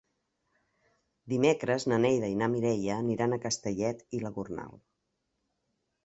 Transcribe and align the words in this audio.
Dimecres 1.33 1.83
na 1.91 1.99
Neida 2.05 2.29
i 2.35 2.37
na 2.39 2.47
Mireia 2.53 2.95
aniran 3.01 3.35
a 3.35 3.39
Castellet 3.43 4.01
i 4.21 4.23
la 4.23 4.33
Gornal. 4.39 4.73